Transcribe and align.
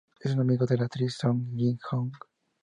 Es 0.19 0.31
amigo 0.35 0.65
de 0.65 0.77
la 0.77 0.85
actriz 0.85 1.13
Song 1.15 1.55
Ji-hyo. 1.55 2.11